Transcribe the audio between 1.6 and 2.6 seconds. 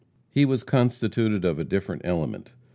different element.